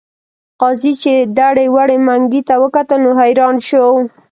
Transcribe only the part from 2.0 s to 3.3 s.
منګي ته وکتل نو